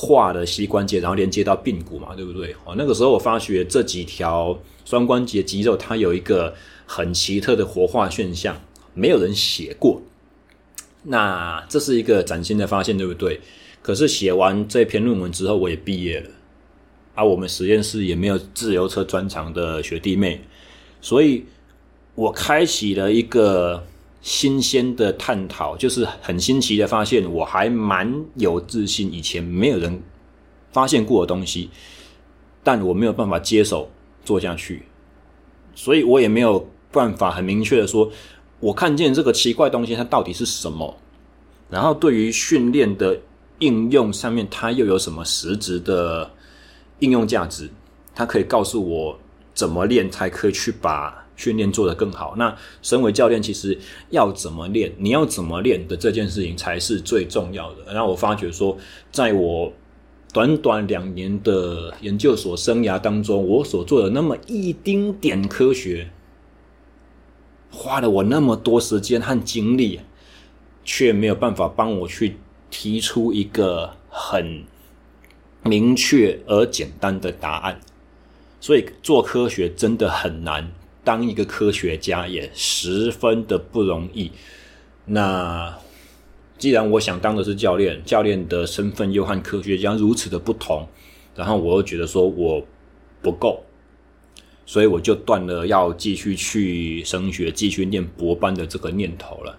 [0.00, 2.54] 跨的膝关节，然后连接到髌骨嘛，对不对？
[2.64, 4.58] 哦，那个时候我发觉这几条。
[4.82, 6.52] 双关节肌肉它有一个
[6.84, 8.60] 很奇特的活化现象，
[8.92, 10.02] 没有人写过。
[11.04, 13.40] 那这是一个崭新的发现，对不对？
[13.82, 16.30] 可是写完这篇论文之后，我也毕业了，
[17.14, 20.40] 而、我们实验室也没有自由车专长的学弟妹，
[21.00, 21.44] 所以
[22.16, 23.86] 我开启了一个
[24.20, 30.02] 新鲜的探讨，就是很新奇的发现，我还蛮有自信，以前没有人
[30.72, 31.70] 发现过的东西，
[32.62, 33.90] 但我没有办法接手。
[34.22, 34.82] 做下去，
[35.74, 38.08] 所以我也没有办法很明确的说，
[38.60, 40.94] 我看见这个奇怪东西它到底是什么，
[41.70, 43.18] 然后对于训练的
[43.60, 46.30] 应用上面，它又有什么实质的
[46.98, 47.68] 应用价值？
[48.14, 49.18] 它可以告诉我
[49.54, 52.34] 怎么练才可以去把训练做得更好。
[52.36, 53.78] 那身为教练，其实
[54.10, 57.94] 要怎么练，你要怎么练的这件事情才是最重要的。
[57.94, 58.76] 然后我发觉说，
[59.10, 59.72] 在我
[60.34, 66.10] 短短两年的研究所生涯当中，我所做的那么一丁点科学，
[67.70, 70.00] 花了我那么多时间和精力，
[70.84, 72.36] 却没有办法帮我去
[72.70, 74.64] 提出一个很
[75.62, 77.80] 明确而简单的答案。
[78.62, 80.70] 所以做科学真的很难，
[81.04, 84.30] 当一个科学家也十分的不容易。
[85.04, 85.74] 那。
[86.58, 90.86] 既然我想当的是教练，教练的身份又和科学家如此的不同，
[91.34, 92.62] 然后我又觉得说我
[93.22, 93.64] 不够，
[94.66, 99.58] 所以我就断了要继续去升学、继续念博班的这个念头了。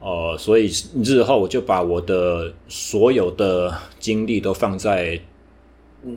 [0.00, 0.70] 呃，所以
[1.02, 5.18] 日后我就把我的所有的精力都放在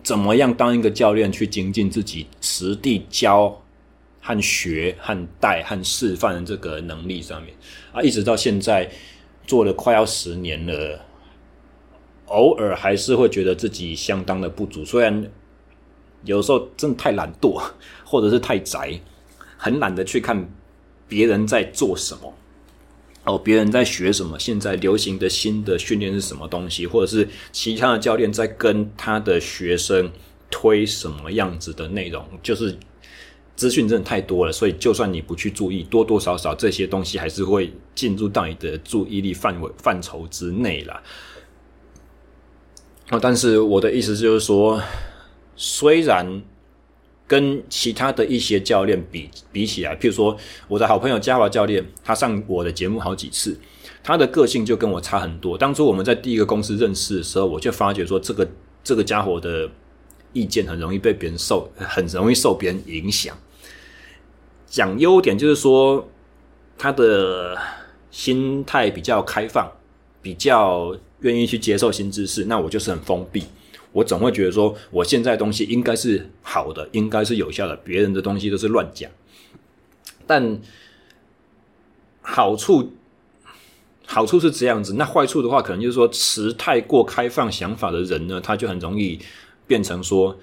[0.03, 3.62] 怎么样当一个教练，去精进自己实地教
[4.23, 7.53] 和学和带和示范的这个能力上面
[7.91, 8.89] 啊，一直到现在。
[9.45, 11.01] 做了快要十年了，
[12.27, 14.85] 偶尔还是会觉得自己相当的不足。
[14.85, 15.29] 虽然
[16.23, 17.61] 有时候真的太懒惰，
[18.07, 18.97] 或者是太宅，
[19.57, 20.49] 很懒得去看
[21.09, 22.33] 别人在做什么，
[23.25, 30.09] 哦，别人在学什么，现在流行的新的训练是什么东西，或者是其他的教练在跟他的学生
[30.49, 32.77] 推什么样子的内容，就是。
[33.55, 41.01] 资讯真的太多了，所以就算你不去注意，多多少少这些东西还是会进入到你的注意力范围范畴之内啦。
[43.11, 44.81] 哦，但是我的意思就是说，
[45.55, 46.41] 虽然
[47.27, 50.35] 跟其他的一些教练比比起来，譬如说
[50.67, 53.55] 我的好朋友嘉华教练，他上我的节目好几次，
[54.03, 55.55] 他的个性就跟我差很多。
[55.55, 58.49] 当初我们在第一个公司认识的时候，我就发觉说，这个
[58.83, 59.69] 这个家伙的。
[60.35, 63.37] 意见很容易被别人受，很容易受别人影响。
[64.73, 66.09] 讲优点就是说，
[66.79, 67.55] 他的
[68.09, 69.71] 心态比较开放，
[70.19, 72.45] 比较愿意去接受新知识。
[72.45, 73.43] 那我就是很封闭，
[73.91, 79.11] 我总会觉得说，我现在东西应该是好的，应该是有效的，别人的东西都是乱讲。
[80.25, 80.59] 但
[82.23, 82.93] 好处
[84.07, 89.19] 好处是这样子，那坏处的话，可能就是说，持太过开放想法的人呢，他就很容易。
[89.67, 90.35] 变成说，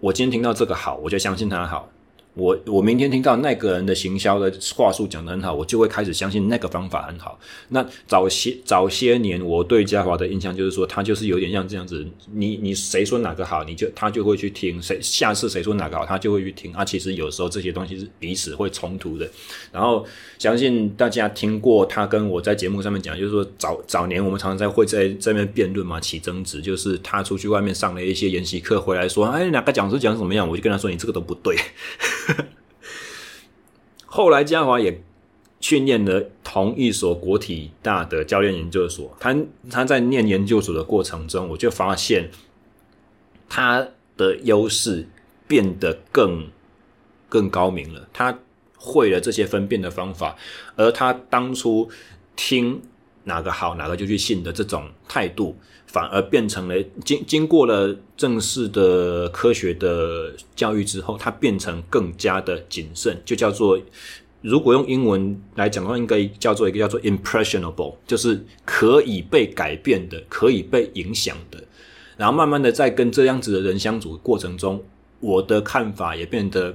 [0.00, 1.90] 我今天听到这个好，我就相信他好。
[2.34, 7.38] 我我明天听到那个人的行销的话术讲得很好，我就会开始相信那个方法很好。
[7.68, 12.06] 那早些早些年，我对嘉华的印象就是说，他就是有点像这样子。
[12.32, 14.80] 你你谁说哪个好，你就他就会去听。
[14.80, 16.72] 谁下次谁说哪个好，他就会去听。
[16.72, 19.28] 啊，其实有时候这些东西是彼此会冲突的。
[19.72, 20.06] 然后
[20.38, 26.60] 相信大家听过他跟我在节目上面讲，就是说早早年我们常常在会在这边辩论嘛，起争执。
[26.62, 31.56] 就是他出去外面上了一些研习课回来说，哎，哪个讲师讲怎么样，我就跟他说，你这个都不对。
[34.06, 35.02] 后来嘉华也
[35.60, 39.16] 训练了同一所国体大的教练研究所。
[39.20, 39.36] 他
[39.70, 42.30] 他在念研究所的过程中，我就发现
[43.48, 45.06] 他的优势
[45.46, 46.48] 变得更
[47.28, 48.08] 更高明了。
[48.12, 48.38] 他
[48.76, 50.36] 会了这些分辨的方法，
[50.76, 51.90] 而他当初
[52.34, 52.82] 听
[53.24, 55.56] 哪个好，哪个就去信的这种态度。
[55.92, 56.74] 反而变成了
[57.04, 63.76] 经经过了正式的科学的教育之后，它变成更加的谨慎，就叫做
[64.40, 71.60] 如果用英文来讲的话，应该叫做一个叫做 impressionable，就是可以被改变的，可以被影响的。
[72.16, 74.80] 然后慢慢的在跟这样子的人相处过程中，
[75.18, 76.72] 我的看法也变得，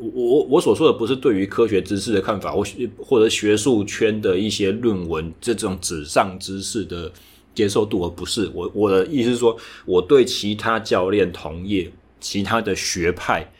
[0.00, 2.64] 我我所说的不是对于科学知识的看法，或
[2.98, 7.12] 或者学术圈的一些论文这种纸上知识的。
[7.56, 11.90] 接受度，而不是我我的意思是说，我对其他教练同业、
[12.20, 13.50] 其他的学派，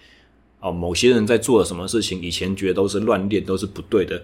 [0.60, 4.22] 哦，某些人在做了什么事情，以前觉得都是乱练，都是不对的。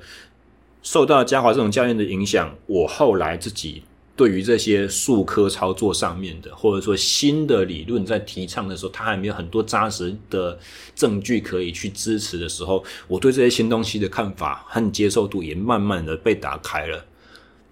[0.82, 3.82] 受到嘉华这种教练的影响，我后来自己
[4.14, 10.58] 对于这些术科操作上面的，或者说新的理论在提倡的时候，他还没有很多扎实的
[10.94, 17.02] 证据可以去支持的时候，我对这些新东西的看法和接受度也慢慢的被打开了。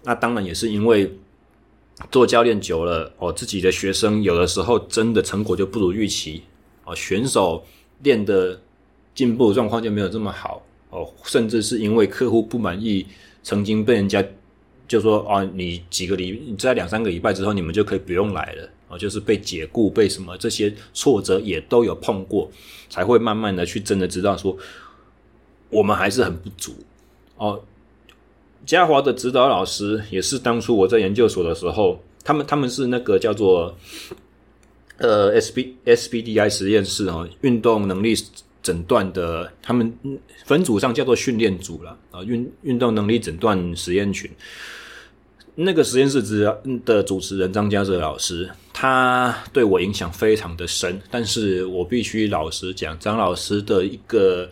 [0.02, 1.12] 那当然也是因为。
[2.10, 6.42] 做教练久了，哦，自己的学生有的时候真的成果就不如预期，
[6.84, 7.64] 哦，选手
[8.02, 8.60] 练的
[9.14, 13.07] 进步状况就没有这么好，哦，甚至是因为客户不满意，
[13.42, 14.24] 曾经被人家
[14.88, 22.51] 就说啊，你几个礼，你在两三个礼拜之后，你们就可以不用来了，哦，就是被解雇，被什么这些挫折也都有碰过，
[22.88, 24.57] 才会慢慢的去真的知道说，
[25.68, 26.72] 我们还是很不足，
[27.36, 27.62] 哦。
[28.66, 33.74] 嘉华的指导老师也是当初我在研究所的时候，他们他们是那个叫做
[34.98, 38.14] 呃 S B S B D I 实验室哦，运动能力
[38.62, 39.92] 诊断的，他们
[40.44, 44.30] 分组上叫做训练组了啊，运运动能力诊断实验群。
[45.56, 46.50] 那个实验室之
[46.84, 50.98] 的主持人张家泽老师，他对我影响非常的深。
[51.11, 54.48] 但是我必须老实讲，张老师的一个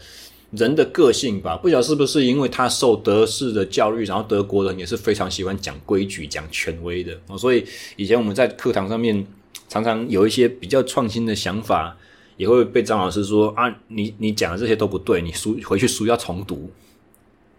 [0.51, 7.63] 人的个性吧，不晓得是不是因为他受德式的教育，然后德国人也是非常喜欢讲规矩、讲权威的，所以
[7.97, 9.27] 以前我们在课堂上面
[9.69, 11.95] 常常有一些比较创新的想法，
[12.39, 16.71] 也会被张老师说啊，你你讲的这些都不对，你书回去书要重读。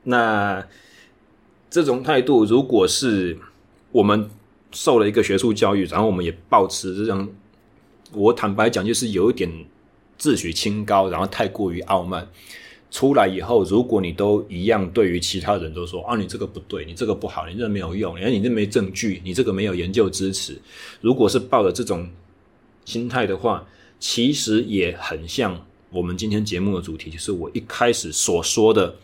[0.03, 0.65] 那
[1.69, 3.37] 这种态度，如果是
[3.91, 4.27] 我们
[4.71, 7.29] 受了一个学术教育，然后我们也抱持这种，
[8.13, 9.47] 我坦白讲，就是有一点
[10.17, 12.27] 自诩清高，然后太过于傲慢。
[12.91, 20.59] 出来以后，如果你都一样，对于其他人都说啊，你这个不对，你这个不好，你这没有用，而你这没证据，你这个没有研究支持。
[21.01, 22.09] 如果是抱着这种
[22.85, 23.67] 心态的话，
[23.99, 28.95] 其实也很像我们今天节目的主题，就是我一开始所说的。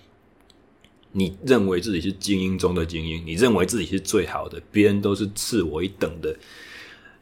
[1.18, 6.36] 你认为自己是精英中的精英，你认为自己是最好的，别人都是次我一等的。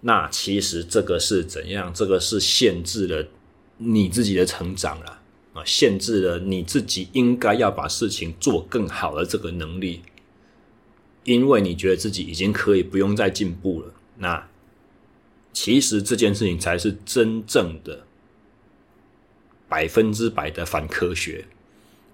[0.02, 1.94] 那其实这个是怎样？
[1.94, 3.28] 这个是限制了
[3.78, 5.22] 你自己的成长了
[5.54, 10.02] 啊，限制了你自己应该要把事情做更好的这个能力。
[11.24, 13.94] 因为你觉得自己已经可以不用再进步了。
[14.18, 14.46] 那
[15.54, 18.04] 其实这件事情才是真正的
[19.70, 21.46] 百分之百的反科学。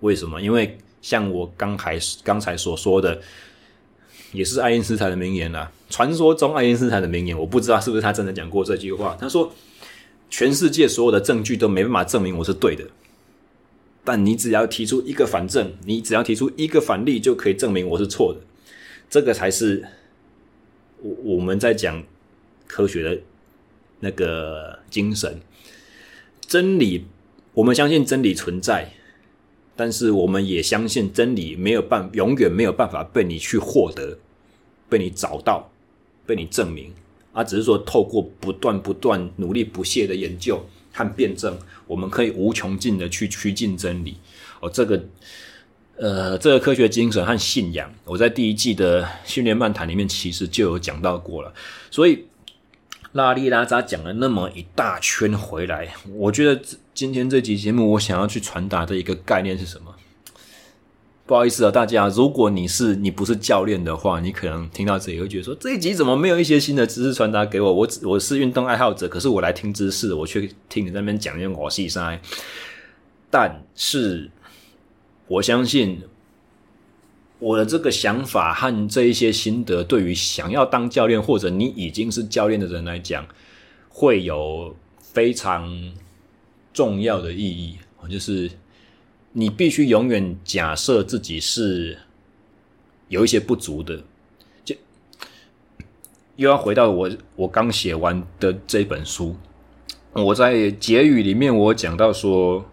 [0.02, 0.40] 为什么？
[0.42, 3.20] 因为像我刚才刚才所说的，
[4.32, 5.72] 也是爱因斯坦的名言啦。
[5.90, 9.18] 传说中爱因斯坦的名言，我不知道是不是他真的讲过这句话。
[9.20, 9.52] 他说
[10.30, 12.86] ：“全世界所有的证据都没办法证明我是对的，
[14.12, 18.40] 但你只要提出一个反证，你只要提出一个反例，就可以证明我是错的。
[19.08, 19.86] 这个才是
[21.04, 22.04] 我我们在讲
[22.66, 23.22] 科学的
[24.00, 25.40] 那个精神。
[26.42, 27.06] 真理，
[27.54, 28.92] 我们相信真理存在。”
[29.78, 34.18] 但是我们也相信真理没有办，永远没有办法被你去获得，
[34.90, 35.72] 被你找到，
[36.26, 36.92] 被你证明，
[37.32, 40.60] 啊，只是说透过不断不断努力不懈的研究
[41.00, 44.18] 和辩证，我们可以无穷尽的去趋近真理。
[44.60, 45.02] 哦，这个，
[45.96, 51.54] 呃，这个科学精神和信仰，我在第一季的训练漫谈里面其实就有讲到过了，
[51.90, 52.26] 所以。
[53.14, 56.62] 拉里拉扎讲了那么一大圈回来，我觉得
[56.94, 59.96] 今天这集节目我想要去传达的一个概念是什么？
[61.30, 67.72] 不好意思啊，大家，如果你是你不是教练的话，你可能听到这里会觉得说，这一集怎么没有一些新的知识传达给我？
[67.72, 72.20] 我我是运动爱好者，可是我来听知识，我却听你在那边讲一些我细塞。
[73.30, 74.32] 但是
[75.28, 76.02] 我相信。
[77.38, 83.26] 我的这个想法和这一些心得，对于想要当教练或者你已经是教练的人来讲，
[83.88, 85.94] 会有非常
[86.74, 87.78] 重要的意义。
[88.10, 88.52] 就是
[89.32, 91.98] 你必须永远假设自己是
[93.08, 94.04] 有一些不足的，
[94.64, 94.76] 就
[96.36, 99.36] 又要回到我我刚写完的这本书，
[100.14, 102.66] 我在结语里面我讲到说。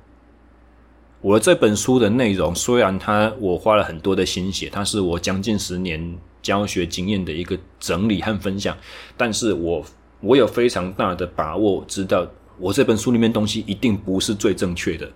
[1.23, 8.77] 我这本书的内容，虽然它我花了很多的心血，它是我将近十年教学经验的一个整理和分享，
[9.17, 9.85] 但是我
[10.21, 12.25] 我有非常大的把握，知道
[12.59, 15.11] 我这本书里面东西一定不是最正确的，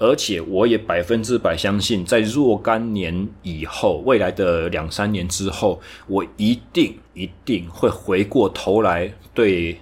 [0.00, 9.78] 而且我也百分之百相信，在若干年以后，未来的两三年之后，我一定一定会回过头来对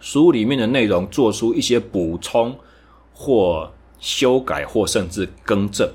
[0.00, 2.58] 书里面的内容做出一些补充
[3.12, 3.72] 或。
[4.00, 5.92] 修改或甚至更正，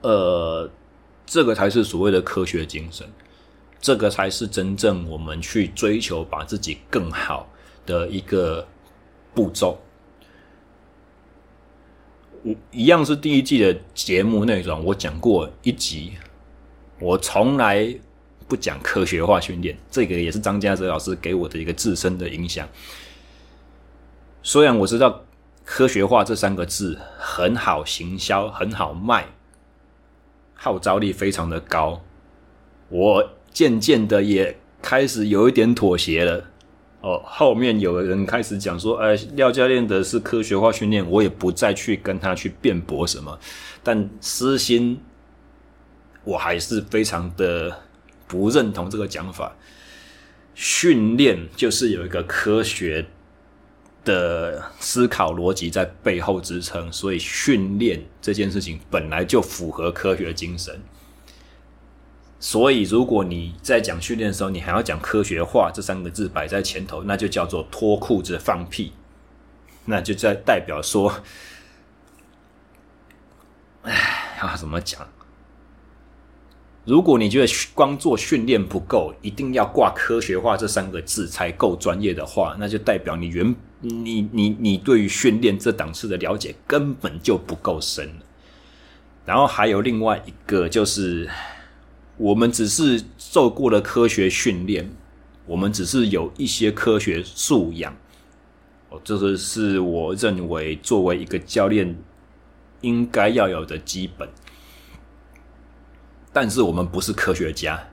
[0.00, 0.66] 呃，
[1.26, 3.06] 这个才是所谓的科学精神，
[3.82, 7.46] 这个才是真正我们去追求把自己更好
[7.84, 8.66] 的一个
[9.34, 9.78] 步骤。
[12.70, 16.12] 一样是第一季的节目内容，我讲过一集，
[17.00, 17.94] 我从来
[18.46, 22.68] 不讲科学化训练，这个也是张家泽老师给我的一个自身的影响。
[24.42, 25.22] 虽然我知道。
[25.68, 29.26] 科学化这三个字很好行销，很好卖，
[30.54, 32.00] 号召力非常的高。
[32.88, 36.44] 我渐渐的也开始有一点妥协了。
[37.06, 43.38] 哦，后面有人开始讲说：“哎，廖教练的是科学化训练。”我也不再去跟他去辩驳什么。
[43.84, 45.00] 但私心，
[46.24, 47.82] 我还是非常的
[48.26, 49.54] 不认同这个讲法。
[50.54, 53.06] 训练就是有一个科学。
[54.06, 60.80] 的思考逻辑在背后支撑，所以训练这件事情本来就符合科学精神。
[62.38, 68.92] 所以，如果你在讲训练的时候，你还要讲科学化这三个字摆在前头，那就叫做脱裤子放屁。
[69.86, 71.22] 那就在代表说，
[73.82, 75.08] 哎， 要怎么讲？
[76.84, 88.08] 如果你觉得光做训练不够，一定要挂科学化这三个字才够专业的话，那就代表你原你你你对于训练这档次的了解根本就不够深。
[89.24, 91.28] 然后还有另外一个就是，
[92.18, 94.90] 我们只是受过了科学训练，
[95.46, 97.94] 我们只是有一些科学素养。
[98.88, 101.96] 哦，这个是我认为作为一个教练
[102.80, 104.28] 应该要有的基本。
[106.32, 107.88] 但是我们不是科学家，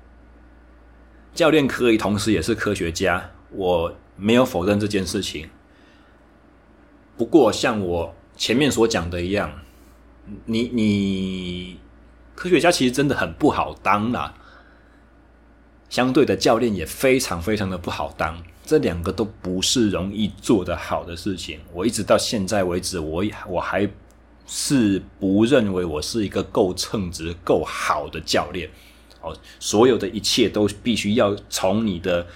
[1.34, 5.49] 教练可以同时也是科学家，我没有否认这件事情。
[7.17, 9.61] 不过像我前面所讲的一样，
[10.45, 11.80] 你你
[12.36, 14.34] 科学家其实真的很不好当啦，
[15.90, 21.60] 相对的教练也非常非常的不好当，这两个都不是容易做得好的事情。
[21.72, 23.90] 我一直到现在为止，我我还。
[24.46, 28.70] 是不认为我是一个够称职、够好的教练，
[29.22, 32.28] 哦，所有的一切都必须要从你的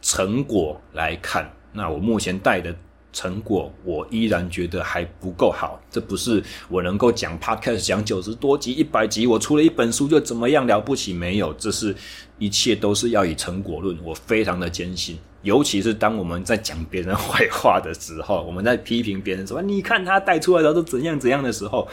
[0.00, 1.52] 成果来看。
[1.74, 2.74] 那我目前带的
[3.12, 5.80] 成果，我依然觉得还不够好。
[5.90, 11.12] 这不是我能够讲 Podcast 讲九十多集、一百集，我出了一本书就怎么样了不起？
[11.12, 11.94] 没有，这是
[12.38, 13.96] 一切都是要以成果论。
[14.02, 15.18] 我非常的坚信。
[15.42, 21.88] 尤其是当我们在讲别人坏话的时候，我们在批评别人说“你看他带出来的都怎样怎样的时候”，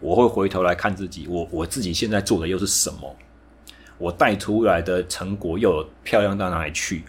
[0.00, 3.16] 我会回头来看自己，我我自己现在做的又是什么？
[3.96, 7.04] 我带出来的成果又漂亮到哪里去？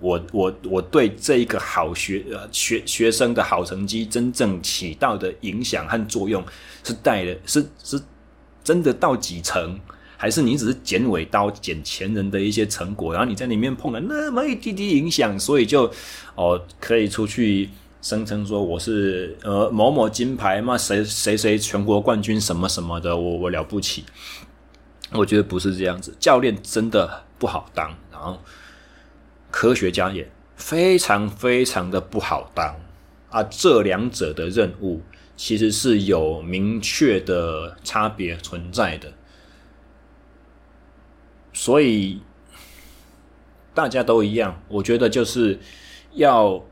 [0.00, 6.44] 我我我对这一个好学呃学学生的好成绩真正起到的影响和作用
[6.84, 8.00] 是带的是是
[8.62, 9.78] 真的到几成？
[10.20, 15.88] 还是你只是剪尾刀剪前人的一些成果，然后你在里面碰了那么一滴滴影响，所以就
[16.34, 17.68] 哦可以出去
[18.02, 24.04] 声称说我是呃某某金牌嘛，谁谁谁全国冠军什么什么的，我我了不起。
[25.12, 28.36] 我觉得不是这样子，教练真的不好当，然后
[29.50, 32.76] 科学家也非常非常的不好当
[33.30, 35.02] 啊，这两者的任务
[35.36, 39.12] 其实是有明确的差别存在的。
[41.52, 42.20] 所以
[43.74, 45.58] 大家都一样，我觉得就是
[46.12, 46.64] 要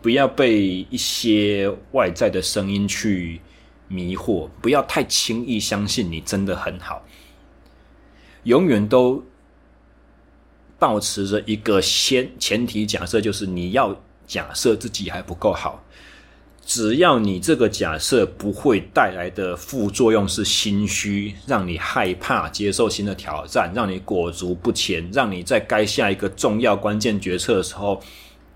[0.00, 3.40] 不要被一些外在的声音去
[3.88, 7.04] 迷惑，不要太轻易相信你真的很好，
[8.44, 9.24] 永远都
[10.82, 15.80] 保持着一个先前提假设，就是你要假设自己还不够好。
[16.64, 28.02] 只要你这个假设不会带来的副作用是心虚，让你害怕接受新的挑战，让你裹足不前，让你在该下一个重要关键决策的时候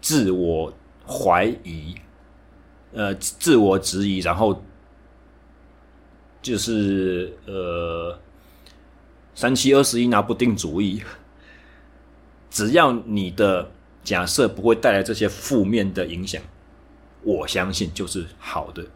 [0.01, 0.73] 自我
[1.07, 1.95] 怀疑，
[2.93, 4.61] 呃，自我质疑，然后
[6.43, 8.19] 就是呃
[9.33, 11.01] 三七二十一拿不定主意。
[12.51, 13.71] 只要你的
[14.05, 16.43] 假设不会带来这些负面的影响。
[17.23, 18.87] 我相信就是好的，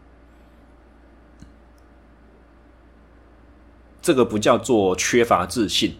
[4.01, 5.95] 这个不叫做缺乏自信，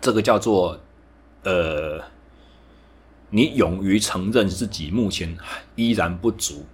[0.00, 0.80] 这个叫做
[1.42, 2.04] 呃，
[3.30, 5.36] 你勇于承认自己目前
[5.74, 6.66] 依然不足。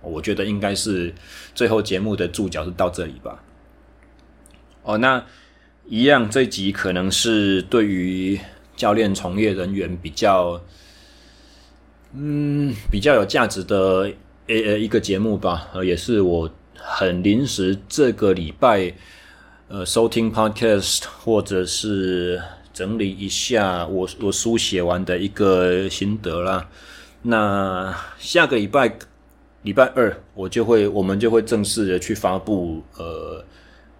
[0.00, 1.12] 我觉得应该是
[1.52, 3.42] 最后节目的注脚是到这里吧。
[4.84, 5.26] 哦，那
[5.86, 8.38] 一样，这集可能是对于
[8.76, 10.60] 教练从业人员比较。
[12.18, 14.10] 嗯，比较有价值的
[14.46, 18.90] 呃呃一个节目吧，呃，也是我很临时这个礼拜
[19.68, 22.40] 呃收听 podcast 或者是
[22.72, 26.66] 整理一下我我书写完的一个心得啦。
[27.20, 28.96] 那下个礼拜
[29.62, 33.44] 礼拜二我就会我们就会正式的去发布呃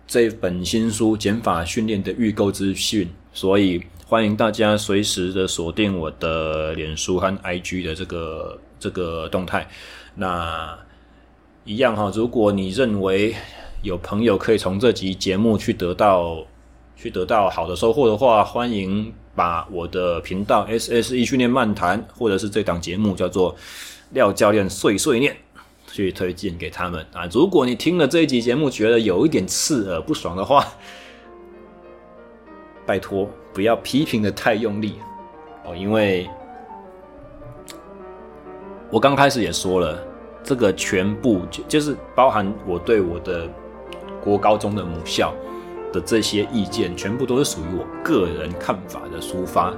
[0.07, 3.83] 这本新书减法训练的预购资讯，所以。
[4.09, 9.69] 欢迎大家随时的锁定我的脸书和 IG 的这个这个动态。
[10.15, 10.79] 那
[11.65, 13.35] 一样哈，如果你认为
[13.83, 16.47] 有朋友可以从这集节目去得到
[16.95, 23.57] 去得到好的收获的话，欢迎把我的频道 SSE 训练漫谈，或者是这档节目叫做
[24.13, 25.37] 廖教练碎碎念，
[25.91, 27.27] 去推荐给他们啊。
[27.33, 30.65] 如果你听了这一集节目觉得有一点刺耳不爽的话，
[32.87, 33.29] 拜托。
[33.57, 35.01] 不要批评的太用力。
[35.65, 36.29] 哦，因为
[38.91, 39.99] 我刚开始也说了，
[40.43, 43.49] 这个全部就就是包含我对我的
[44.23, 45.33] 国高中的母校
[45.91, 49.73] 的这些意见，全部都是属于我个人看法的抒发，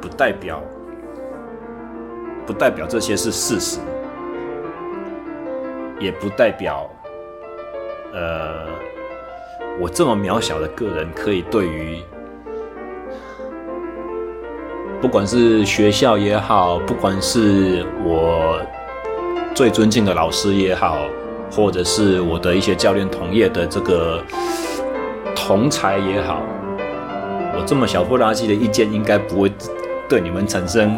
[0.00, 0.58] 不代表
[2.46, 3.80] 不代表这些是事实，
[6.00, 6.90] 也不代表，
[8.14, 8.66] 呃，
[9.78, 12.02] 我这么渺小的个人可以对于，
[15.02, 18.56] 不管是学校也好，不管是我
[19.52, 20.96] 最尊敬的老师也好，
[21.50, 24.22] 或者是我的一些教练同业的这个
[25.34, 26.40] 同才也好，
[27.52, 29.50] 我这么小不拉几的意见，应该不会
[30.08, 30.96] 对你们产生。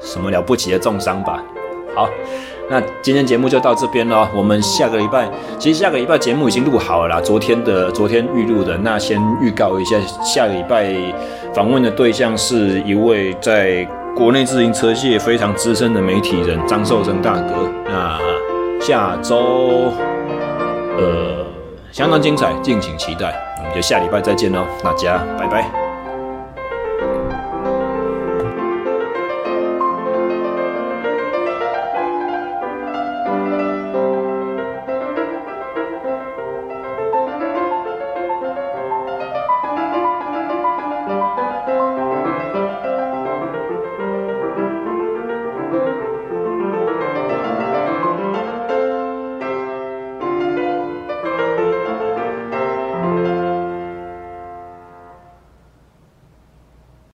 [0.00, 1.44] 什么了不起的重伤吧？
[1.94, 2.08] 好，
[2.68, 4.28] 那今天节目就到这边了。
[4.34, 7.20] 我们下个礼拜，其实下个礼拜节目已经录好了啦。
[7.20, 8.76] 昨天的，昨天预录的。
[8.78, 10.94] 那先预告一下，下个礼拜
[11.54, 13.86] 访问的对象是一位在
[14.16, 17.70] 国内自行车界非常资深的媒体人张寿生大哥。
[17.86, 18.18] 那
[18.80, 19.92] 下周
[20.98, 21.46] 呃
[21.92, 23.32] 相当精彩，敬请期待。
[23.58, 25.85] 我们就下礼拜再见喽，大家拜拜。